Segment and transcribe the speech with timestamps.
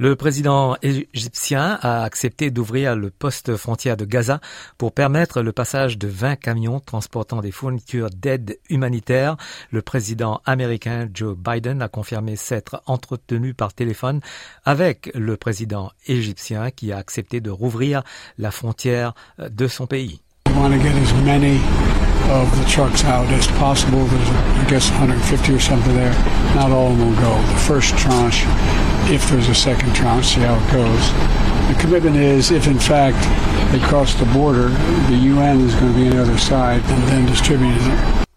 [0.00, 4.40] Le président égyptien a accepté d'ouvrir le poste frontière de Gaza
[4.78, 9.36] pour permettre le passage de 20 camions transportant des fournitures d'aide humanitaire.
[9.72, 14.20] Le président américain Joe Biden a confirmé s'être entretenu par téléphone
[14.64, 18.04] avec le président égyptien qui a accepté de rouvrir
[18.38, 20.20] la frontière de son pays.
[22.30, 24.04] Of the trucks out as possible.
[24.04, 26.12] There's, I guess, 150 or something there.
[26.54, 27.34] Not all of them will go.
[27.52, 28.44] The first tranche,
[29.10, 31.12] if there's a second tranche, see how it goes.
[31.74, 33.18] The commitment is, if in fact
[33.72, 34.68] they cross the border,
[35.08, 38.27] the UN is going to be on the other side and then distributing it.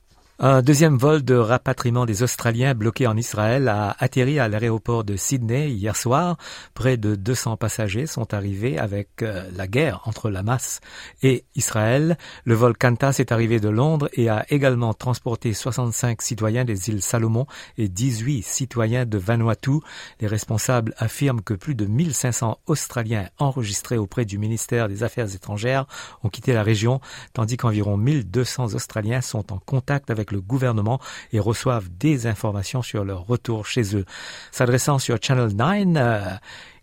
[0.44, 5.16] Un deuxième vol de rapatriement des Australiens bloqués en Israël a atterri à l'aéroport de
[5.16, 6.36] Sydney hier soir.
[6.74, 10.80] Près de 200 passagers sont arrivés avec euh, la guerre entre la masse
[11.22, 12.18] et Israël.
[12.44, 17.04] Le vol Qantas est arrivé de Londres et a également transporté 65 citoyens des îles
[17.04, 17.46] Salomon
[17.78, 19.82] et 18 citoyens de Vanuatu.
[20.22, 25.86] Les responsables affirment que plus de 1500 Australiens enregistrés auprès du ministère des Affaires étrangères
[26.24, 27.00] ont quitté la région,
[27.34, 31.00] tandis qu'environ 1200 Australiens sont en contact avec le gouvernement
[31.32, 34.06] et reçoivent des informations sur leur retour chez eux.
[34.52, 36.22] S'adressant sur Channel 9, euh,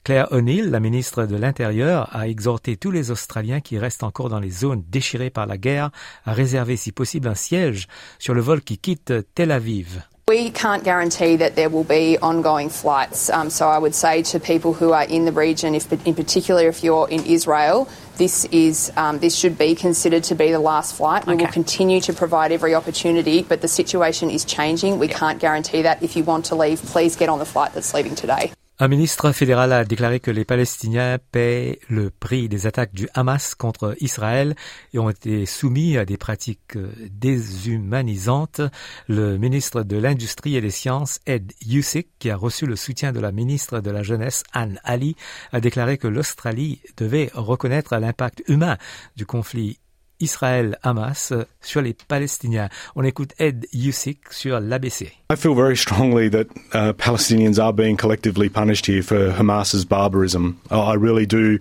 [0.04, 4.40] Claire O'Neill, la ministre de l'Intérieur, a exhorté tous les Australiens qui restent encore dans
[4.40, 5.90] les zones déchirées par la guerre
[6.24, 10.02] à réserver si possible un siège sur le vol qui quitte Tel Aviv.
[10.28, 13.30] We can't guarantee that there will be ongoing flights.
[13.30, 16.68] Um, so I would say to people who are in the region, if, in particular
[16.68, 20.96] if you're in Israel, this is um, this should be considered to be the last
[20.96, 21.26] flight.
[21.26, 24.98] We will continue to provide every opportunity, but the situation is changing.
[24.98, 26.02] We can't guarantee that.
[26.02, 28.52] If you want to leave, please get on the flight that's leaving today.
[28.80, 33.56] Un ministre fédéral a déclaré que les Palestiniens paient le prix des attaques du Hamas
[33.56, 34.54] contre Israël
[34.94, 38.60] et ont été soumis à des pratiques euh, déshumanisantes.
[39.08, 43.18] Le ministre de l'Industrie et des Sciences, Ed Husic, qui a reçu le soutien de
[43.18, 45.16] la ministre de la Jeunesse, Anne Ali,
[45.50, 48.78] a déclaré que l'Australie devait reconnaître l'impact humain
[49.16, 49.80] du conflit
[50.20, 52.68] Israël-Hamas sur les Palestiniens.
[52.96, 55.12] On écoute Ed Yusik sur l'ABC.
[55.30, 60.58] I feel very strongly that uh, Palestinians are being collectively punished here for Hamas's barbarism.
[60.70, 61.58] I really do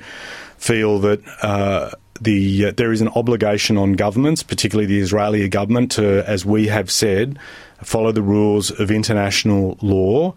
[0.58, 1.92] feel that uh,
[2.22, 6.68] the uh, there is an obligation on governments, particularly the Israeli government, to, as we
[6.68, 7.38] have said,
[7.84, 10.34] follow the rules of international law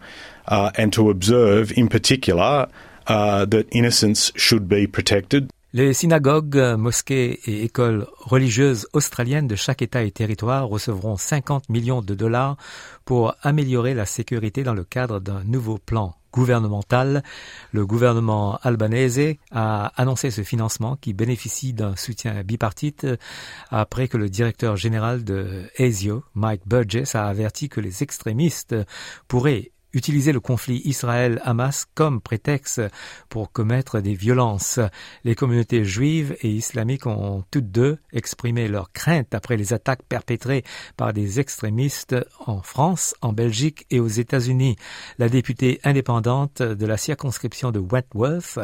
[0.48, 2.68] uh, and to observe, in particular,
[3.06, 5.50] uh, that innocence should be protected.
[5.72, 12.02] Les synagogues, mosquées et écoles religieuses australiennes de chaque État et territoire recevront 50 millions
[12.02, 12.56] de dollars
[13.04, 17.22] pour améliorer la sécurité dans le cadre d'un nouveau plan gouvernemental.
[17.70, 23.06] Le gouvernement albanese a annoncé ce financement qui bénéficie d'un soutien bipartite
[23.70, 28.74] après que le directeur général de ASIO, Mike Burgess, a averti que les extrémistes
[29.28, 32.80] pourraient utiliser le conflit Israël-Hamas comme prétexte
[33.28, 34.80] pour commettre des violences.
[35.24, 40.64] Les communautés juives et islamiques ont toutes deux exprimé leur crainte après les attaques perpétrées
[40.96, 44.76] par des extrémistes en France, en Belgique et aux États-Unis.
[45.18, 48.58] La députée indépendante de la circonscription de Wentworth,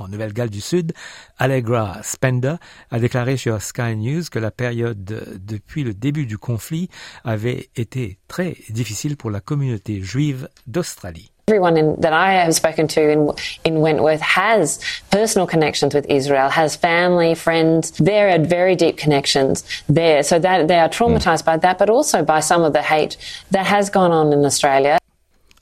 [0.00, 0.92] en Nouvelle-Galles du Sud,
[1.38, 2.56] Allegra Spender
[2.90, 6.88] a déclaré sur Sky News que la période depuis le début du conflit
[7.24, 11.32] avait été très difficile pour la communauté juive d'Australie.
[11.48, 13.32] Everyone in, that I have spoken to in,
[13.64, 14.78] in Wentworth has
[15.10, 17.92] personal connections with Israel, has family, friends.
[17.92, 20.22] There are very deep connections there.
[20.22, 23.16] So that they are traumatized by that, but also by some of the hate
[23.50, 24.97] that has gone on in Australia.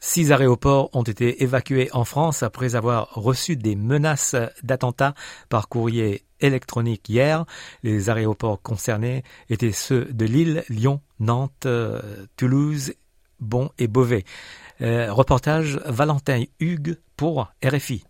[0.09, 5.15] Six aéroports ont été évacués en France après avoir reçu des menaces d'attentats
[5.49, 7.45] par courrier électronique hier.
[7.83, 12.95] Les aéroports concernés étaient ceux de Lille, Lyon, Nantes, euh, Toulouse,
[13.41, 14.25] Bon et Beauvais.
[14.81, 18.05] Euh, reportage Valentin Hugues pour RFI.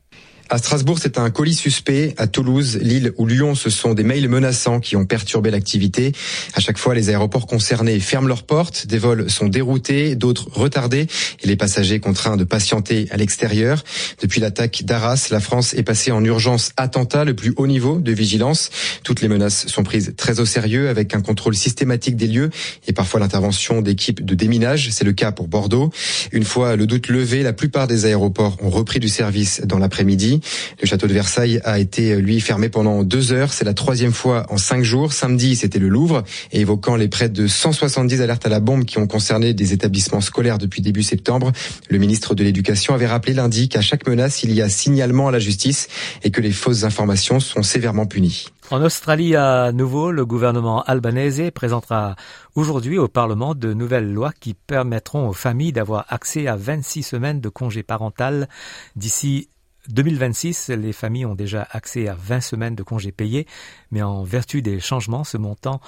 [0.48, 2.14] À Strasbourg, c'est un colis suspect.
[2.18, 6.12] À Toulouse, Lille ou Lyon, ce sont des mails menaçants qui ont perturbé l'activité.
[6.54, 8.86] À chaque fois, les aéroports concernés ferment leurs portes.
[8.86, 11.08] Des vols sont déroutés, d'autres retardés
[11.42, 13.82] et les passagers contraints de patienter à l'extérieur.
[14.22, 18.12] Depuis l'attaque d'Arras, la France est passée en urgence attentat, le plus haut niveau de
[18.12, 18.70] vigilance.
[19.02, 22.50] Toutes les menaces sont prises très au sérieux avec un contrôle systématique des lieux
[22.86, 24.90] et parfois l'intervention d'équipes de déminage.
[24.92, 25.90] C'est le cas pour Bordeaux.
[26.30, 30.35] Une fois le doute levé, la plupart des aéroports ont repris du service dans l'après-midi.
[30.80, 33.52] Le château de Versailles a été, lui, fermé pendant deux heures.
[33.52, 35.12] C'est la troisième fois en cinq jours.
[35.12, 36.24] Samedi, c'était le Louvre.
[36.52, 40.58] Évoquant les près de 170 alertes à la bombe qui ont concerné des établissements scolaires
[40.58, 41.52] depuis début septembre,
[41.88, 45.30] le ministre de l'Éducation avait rappelé lundi qu'à chaque menace, il y a signalement à
[45.30, 45.88] la justice
[46.22, 48.46] et que les fausses informations sont sévèrement punies.
[48.70, 52.16] En Australie, à nouveau, le gouvernement albanese présentera
[52.56, 57.40] aujourd'hui au Parlement de nouvelles lois qui permettront aux familles d'avoir accès à 26 semaines
[57.40, 58.48] de congé parental
[58.96, 59.48] d'ici
[59.88, 63.46] 2026, les familles ont déjà accès à 20 semaines de congés payés,
[63.90, 65.80] mais en vertu des changements, ce montant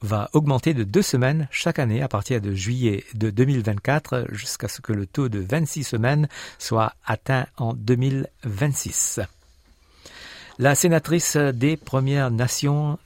[0.00, 4.80] va augmenter de deux semaines chaque année à partir de juillet de 2024 jusqu'à ce
[4.80, 9.20] que le taux de 26 semaines soit atteint en 2026.
[10.58, 12.98] La sénatrice des Premières Nations,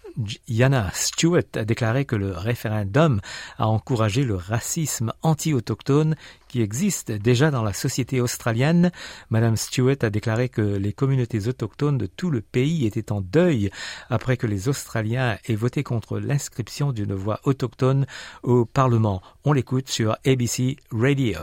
[0.49, 3.21] Yana Stewart, a déclaré que le référendum
[3.59, 6.17] a encouragé le racisme anti-autochtone
[6.49, 8.91] qui existe déjà dans la société australienne.
[9.31, 13.71] Madame Stewart a déclaré que les communautés autochtones de tout le pays étaient en deuil
[14.11, 18.07] après que les Australiens aient voté contre l'inscription d'une voix autochtone
[18.43, 19.23] au Parlement.
[19.45, 21.39] On l'écoute sur ABC Radio.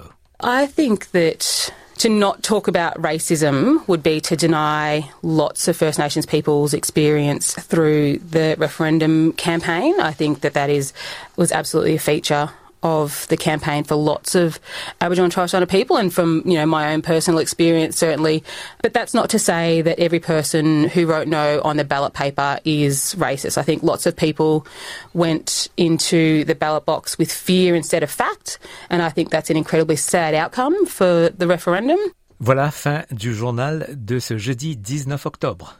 [2.05, 7.55] To not talk about racism would be to deny lots of First Nations people's experience
[7.55, 9.99] through the referendum campaign.
[9.99, 10.93] I think that that is
[11.35, 12.51] was absolutely a feature
[12.85, 14.59] of the campaign for lots of
[15.01, 18.43] Aboriginal and Torres Strait people, and from you know my own personal experience, certainly.
[18.83, 22.59] But that's not to say that every person who wrote no on the ballot paper
[22.63, 23.57] is racist.
[23.57, 24.67] I think lots of people
[25.13, 28.59] went into the ballot box with fear instead of fact,
[28.91, 31.99] and I think that's an incredibly sad outcome for the referendum.
[32.39, 35.79] Voilà fin du journal de ce jeudi 19 octobre.